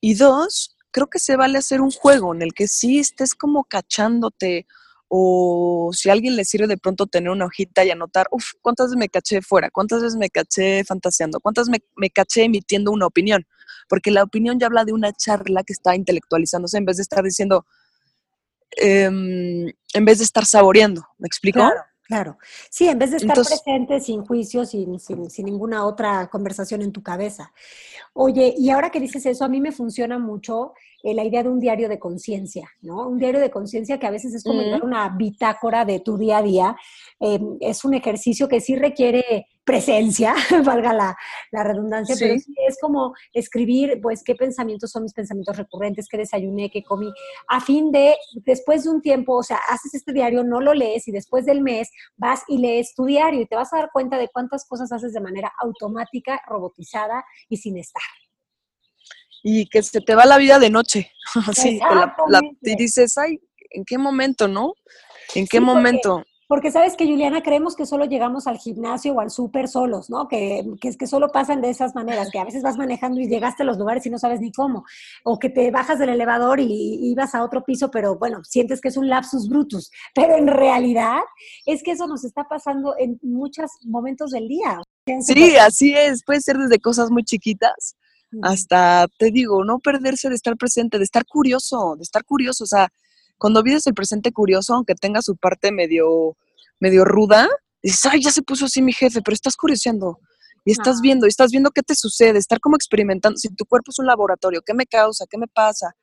[0.00, 3.64] Y dos, creo que se vale hacer un juego en el que sí estés como
[3.64, 4.66] cachándote
[5.08, 8.86] o si a alguien le sirve de pronto tener una hojita y anotar, uff, ¿cuántas
[8.86, 9.70] veces me caché fuera?
[9.70, 11.40] ¿Cuántas veces me caché fantaseando?
[11.40, 13.46] ¿Cuántas me, me caché emitiendo una opinión?
[13.88, 17.22] Porque la opinión ya habla de una charla que está intelectualizándose en vez de estar
[17.22, 17.66] diciendo,
[18.76, 21.60] em, en vez de estar saboreando, ¿me explico?
[22.06, 22.38] Claro,
[22.70, 26.92] sí, en vez de estar presente sin juicio, sin, sin, sin, ninguna otra conversación en
[26.92, 27.52] tu cabeza.
[28.12, 30.72] Oye, y ahora que dices eso, a mí me funciona mucho
[31.06, 33.06] eh, la idea de un diario de conciencia, ¿no?
[33.06, 36.42] Un diario de conciencia que a veces es como una bitácora de tu día a
[36.42, 36.76] día.
[37.20, 41.16] Em, es un ejercicio que sí requiere presencia, valga la,
[41.62, 46.70] redundancia, pero sí es como escribir, pues, qué pensamientos son mis pensamientos recurrentes, qué desayuné,
[46.70, 47.12] qué comí,
[47.46, 51.06] a fin de, después de un tiempo, o sea, haces este diario, no lo lees
[51.06, 54.18] y después del mes vas y lees tu diario y te vas a dar cuenta
[54.18, 58.02] de cuántas cosas haces de manera automática, robotizada y sin estar.
[59.48, 61.12] Y que se te va la vida de noche,
[61.46, 61.78] así,
[62.62, 64.74] y dices, ay, ¿en qué momento, no?
[65.36, 66.24] ¿En qué momento?
[66.48, 70.26] Porque sabes que, Juliana, creemos que solo llegamos al gimnasio o al súper solos, ¿no?
[70.26, 73.28] Que, que, es que solo pasan de esas maneras, que a veces vas manejando y
[73.28, 74.84] llegaste a los lugares y no sabes ni cómo,
[75.22, 78.88] o que te bajas del elevador y, ibas a otro piso, pero bueno, sientes que
[78.88, 81.20] es un lapsus brutus, pero en realidad
[81.66, 84.80] es que eso nos está pasando en muchos momentos del día.
[85.20, 87.95] Sí, así es, puede ser desde cosas muy chiquitas
[88.42, 92.66] hasta, te digo, no perderse de estar presente, de estar curioso, de estar curioso, o
[92.66, 92.88] sea,
[93.38, 96.36] cuando vives el presente curioso, aunque tenga su parte medio,
[96.80, 97.48] medio ruda,
[97.82, 100.18] dices, ay, ya se puso así mi jefe, pero estás curioseando
[100.64, 103.92] y estás viendo, y estás viendo qué te sucede, estar como experimentando, si tu cuerpo
[103.92, 105.24] es un laboratorio, ¿qué me causa?
[105.30, 105.94] ¿Qué me pasa?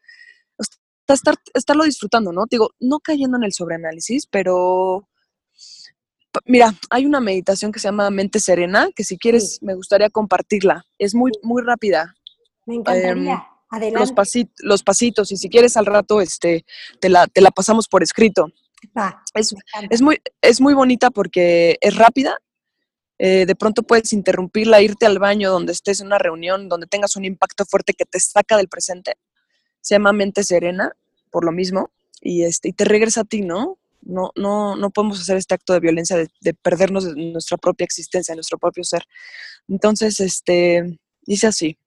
[1.06, 2.46] Estar, estarlo disfrutando, ¿no?
[2.50, 5.10] Digo, no cayendo en el sobreanálisis, pero
[6.46, 10.86] mira, hay una meditación que se llama Mente Serena, que si quieres me gustaría compartirla.
[10.98, 12.16] Es muy, muy rápida.
[12.66, 13.48] Me encantaría.
[13.82, 16.66] Em, los, pasitos, los pasitos y si quieres al rato este,
[17.00, 18.48] te, la, te la pasamos por escrito.
[19.90, 22.38] es, muy, es muy bonita porque es rápida.
[23.20, 27.16] Eh, de pronto puedes interrumpirla, irte al baño donde estés en una reunión, donde tengas
[27.16, 29.16] un impacto fuerte que te saca del presente.
[29.82, 30.96] Se llama mente serena,
[31.32, 31.92] por lo mismo,
[32.22, 33.78] y, este, y te regresa a ti, ¿no?
[34.06, 37.86] No, no, no podemos hacer este acto de violencia de, de perdernos de nuestra propia
[37.86, 39.04] existencia, de nuestro propio ser.
[39.68, 41.78] Entonces, este, dice así,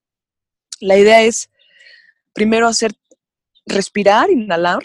[0.81, 1.51] la idea es
[2.33, 2.93] primero hacer
[3.67, 4.83] respirar, inhalar.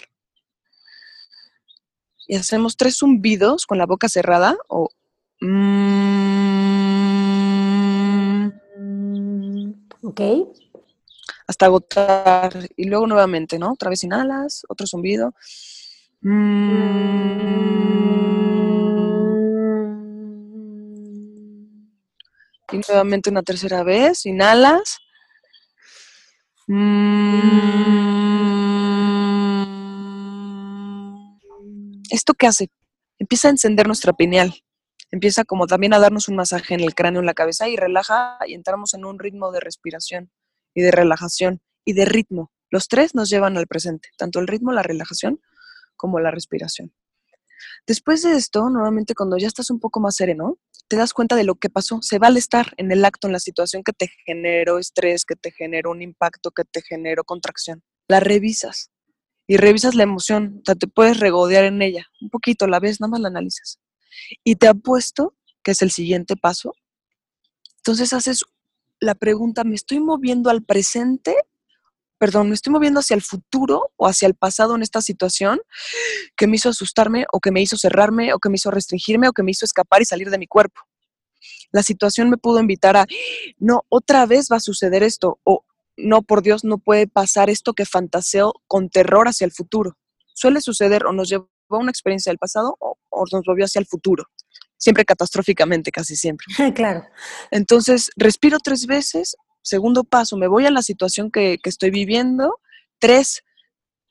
[2.27, 4.89] Y hacemos tres zumbidos con la boca cerrada o
[5.41, 5.71] mm,
[10.01, 10.21] ok.
[11.47, 12.69] Hasta agotar.
[12.77, 13.73] Y luego nuevamente, ¿no?
[13.73, 15.33] Otra vez inhalas, otro zumbido.
[16.23, 17.01] Mm.
[22.71, 24.99] Y nuevamente una tercera vez, inhalas.
[26.67, 27.81] Mm.
[32.11, 32.69] ¿Esto qué hace?
[33.17, 34.53] Empieza a encender nuestra pineal.
[35.11, 38.37] Empieza como también a darnos un masaje en el cráneo, en la cabeza y relaja
[38.47, 40.31] y entramos en un ritmo de respiración
[40.73, 42.51] y de relajación y de ritmo.
[42.69, 45.41] Los tres nos llevan al presente, tanto el ritmo, la relajación
[46.01, 46.91] como la respiración.
[47.85, 51.43] Después de esto, nuevamente cuando ya estás un poco más sereno, te das cuenta de
[51.43, 51.99] lo que pasó.
[52.01, 55.35] Se va al estar en el acto, en la situación que te generó estrés, que
[55.35, 57.83] te generó un impacto, que te generó contracción.
[58.07, 58.89] La revisas
[59.45, 60.57] y revisas la emoción.
[60.61, 62.07] O sea, te puedes regodear en ella.
[62.19, 63.79] Un poquito, la ves, nada más la analizas.
[64.43, 66.73] Y te apuesto que es el siguiente paso.
[67.77, 68.43] Entonces haces
[68.99, 71.35] la pregunta, ¿me estoy moviendo al presente
[72.21, 75.59] perdón, me estoy moviendo hacia el futuro o hacia el pasado en esta situación
[76.37, 79.33] que me hizo asustarme o que me hizo cerrarme o que me hizo restringirme o
[79.33, 80.81] que me hizo escapar y salir de mi cuerpo.
[81.71, 83.07] La situación me pudo invitar a,
[83.57, 85.65] no, otra vez va a suceder esto o
[85.97, 89.97] no, por Dios, no puede pasar esto que fantaseo con terror hacia el futuro.
[90.35, 93.79] Suele suceder o nos llevó a una experiencia del pasado o, o nos volvió hacia
[93.79, 94.25] el futuro
[94.77, 96.45] siempre catastróficamente, casi siempre.
[96.75, 97.03] claro.
[97.51, 102.59] Entonces, respiro tres veces, Segundo paso, me voy a la situación que, estoy viviendo.
[102.99, 103.43] Tres,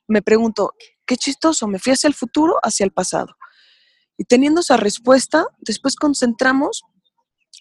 [0.08, 0.74] me pregunto,
[1.06, 3.36] qué chistoso, me fui hacia el futuro, hacia el pasado.
[4.16, 6.82] Y teniendo esa respuesta, después concentramos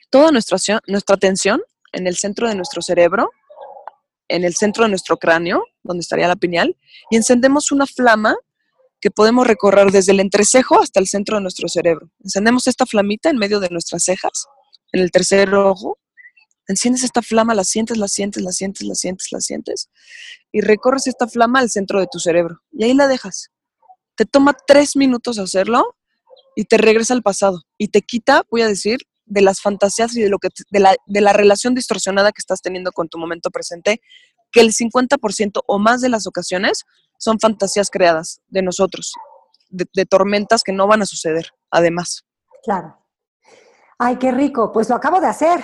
[0.10, 1.62] toda nuestra, nuestra atención
[1.94, 3.32] en el centro de nuestro cerebro,
[4.28, 6.78] en el centro de nuestro cráneo, donde estaría la pineal,
[7.10, 8.36] y encendemos una flama
[9.02, 12.10] que podemos recorrer desde el entrecejo hasta el centro de nuestro cerebro.
[12.24, 14.46] Encendemos esta flamita en medio de nuestras cejas,
[14.92, 15.98] en el tercer ojo,
[16.70, 19.90] enciendes esta flama, la sientes, la sientes, la sientes, la sientes, la sientes,
[20.52, 22.62] y recorres esta flama al centro de tu cerebro.
[22.72, 23.50] Y ahí la dejas.
[24.16, 25.96] Te toma tres minutos hacerlo
[26.56, 27.64] y te regresa al pasado.
[27.78, 30.96] Y te quita, voy a decir, de las fantasías y de, lo que, de, la,
[31.06, 34.02] de la relación distorsionada que estás teniendo con tu momento presente,
[34.52, 36.84] que el 50% o más de las ocasiones
[37.18, 39.14] son fantasías creadas de nosotros,
[39.70, 42.26] de, de tormentas que no van a suceder, además.
[42.64, 42.96] Claro.
[43.98, 44.72] Ay, qué rico.
[44.72, 45.64] Pues lo acabo de hacer.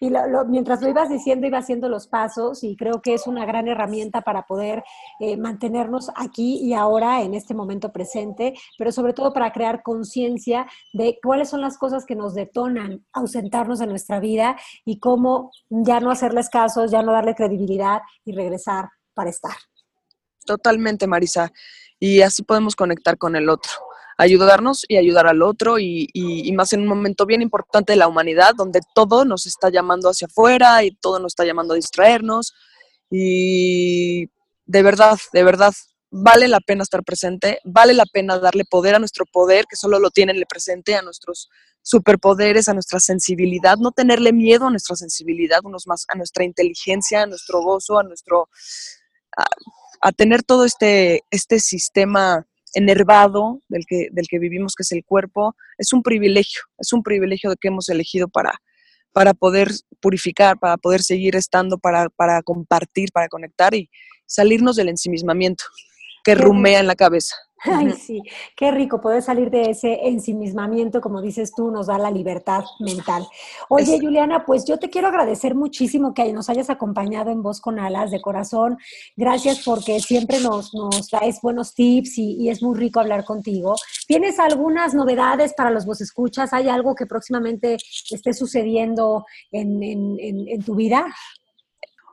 [0.00, 0.10] Y,
[0.48, 4.20] mientras lo ibas diciendo, iba haciendo los pasos y creo que es una gran herramienta
[4.20, 4.84] para poder
[5.20, 10.66] eh, mantenernos aquí y ahora en este momento presente, pero sobre todo para crear conciencia
[10.92, 16.00] de cuáles son las cosas que nos detonan ausentarnos de nuestra vida y cómo ya
[16.00, 19.56] no hacerles caso, ya no darle credibilidad y regresar para estar.
[20.44, 21.52] Totalmente, Marisa.
[21.98, 23.70] Y así podemos conectar con el otro,
[24.18, 28.08] ayudarnos y ayudar al otro y, y, más en un momento bien importante de la
[28.08, 32.54] humanidad donde todo nos está llamando hacia afuera y todo nos está llamando a distraernos.
[33.10, 34.26] Y
[34.66, 35.72] de verdad, de verdad,
[36.10, 39.98] vale la pena estar presente, vale la pena darle poder a nuestro poder, que solo
[39.98, 41.48] lo tiene en presente, a nuestros
[41.82, 47.22] superpoderes, a nuestra sensibilidad, no tenerle miedo a nuestra sensibilidad, unos más a nuestra inteligencia,
[47.22, 48.48] a nuestro gozo, a nuestro
[50.00, 55.04] a, tener todo este, este sistema enervado del que, del que vivimos, que es el
[55.04, 58.52] cuerpo, es un privilegio, es un privilegio de que hemos elegido para,
[59.12, 59.70] para poder
[60.00, 63.90] purificar, para poder seguir estando, para, para compartir, para conectar y
[64.26, 65.64] salirnos del ensimismamiento
[66.24, 67.36] que rumea en la cabeza.
[67.72, 68.22] Ay, sí,
[68.56, 73.26] qué rico poder salir de ese ensimismamiento, como dices tú, nos da la libertad mental.
[73.68, 77.78] Oye, Juliana, pues yo te quiero agradecer muchísimo que nos hayas acompañado en Voz con
[77.78, 78.78] Alas de corazón.
[79.16, 83.76] Gracias porque siempre nos, nos traes buenos tips y, es muy rico hablar contigo.
[84.06, 86.52] ¿Tienes algunas novedades para los vos escuchas?
[86.52, 87.76] ¿Hay algo que próximamente
[88.10, 91.06] esté sucediendo en, en, en tu vida?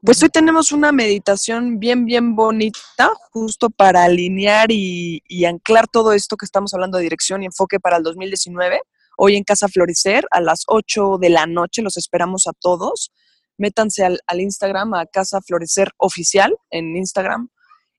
[0.02, 6.38] Pues hoy tenemos una meditación bien, bien bonita, justo para alinear y, anclar todo esto
[6.38, 8.80] que estamos hablando de dirección y enfoque para el 2019.
[9.18, 13.12] Hoy en Casa Florecer a las 8 de la noche los esperamos a todos.
[13.58, 17.50] Métanse al, Instagram, a Casa Florecer Oficial en Instagram.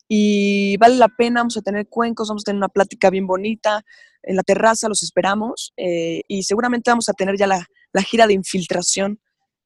[0.08, 3.84] Y vale la pena, vamos a tener cuencos, vamos a tener una plática bien bonita.
[4.22, 8.26] En la terraza los esperamos eh, y seguramente vamos a tener ya la, la gira
[8.26, 9.20] de infiltración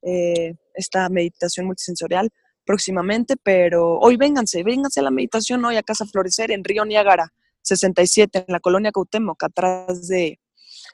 [0.05, 2.31] eh, esta meditación multisensorial
[2.65, 7.33] próximamente, pero hoy vénganse, vénganse a la meditación hoy a Casa Florecer en Río Niágara,
[7.63, 10.41] 67, en la colonia Cautemoc, atrás de,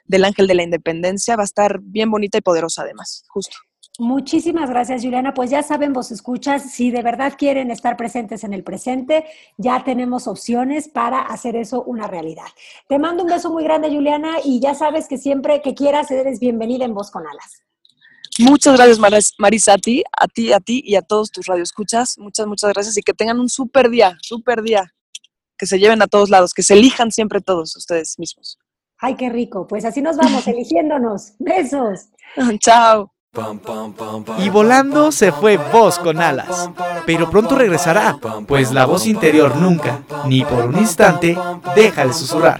[0.05, 1.35] del Ángel de la Independencia.
[1.35, 3.57] Va a estar bien bonita y poderosa además, justo.
[3.99, 5.33] Muchísimas gracias, Juliana.
[5.33, 9.25] Pues ya saben, vos escuchas, si de verdad quieren estar presentes en el presente,
[9.57, 12.47] ya tenemos opciones para hacer eso una realidad.
[12.87, 16.39] Te mando un beso muy grande, Juliana, y ya sabes que siempre que quieras eres
[16.39, 17.63] bienvenida en Voz con Alas.
[18.39, 18.99] Muchas gracias,
[19.37, 22.17] Marisa, a ti, a ti, a ti y a todos tus radioescuchas.
[22.17, 24.93] Muchas, muchas gracias y que tengan un súper día, súper día.
[25.57, 28.57] Que se lleven a todos lados, que se elijan siempre todos ustedes mismos.
[28.97, 29.67] Ay, qué rico.
[29.67, 31.33] Pues así nos vamos, eligiéndonos.
[31.39, 32.07] Besos.
[32.59, 33.11] Chao.
[34.39, 36.69] Y volando se fue voz con alas,
[37.05, 41.37] pero pronto regresará, pues la voz interior nunca, ni por un instante,
[41.73, 42.59] deja de susurrar.